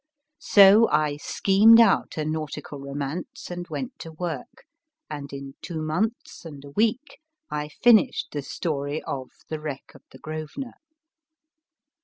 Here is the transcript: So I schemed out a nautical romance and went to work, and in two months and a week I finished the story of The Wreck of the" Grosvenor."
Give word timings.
So 0.39 0.89
I 0.89 1.17
schemed 1.17 1.79
out 1.79 2.17
a 2.17 2.25
nautical 2.25 2.79
romance 2.79 3.51
and 3.51 3.67
went 3.67 3.99
to 3.99 4.11
work, 4.11 4.65
and 5.11 5.31
in 5.31 5.53
two 5.61 5.79
months 5.79 6.43
and 6.43 6.65
a 6.65 6.71
week 6.71 7.19
I 7.51 7.69
finished 7.83 8.29
the 8.31 8.41
story 8.41 9.03
of 9.03 9.29
The 9.49 9.59
Wreck 9.59 9.91
of 9.93 10.01
the" 10.09 10.17
Grosvenor." 10.23 10.73